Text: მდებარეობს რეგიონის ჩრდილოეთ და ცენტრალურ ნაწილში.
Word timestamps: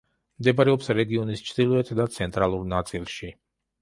მდებარეობს 0.43 0.87
რეგიონის 0.99 1.45
ჩრდილოეთ 1.49 1.93
და 2.03 2.07
ცენტრალურ 2.17 2.67
ნაწილში. 2.75 3.35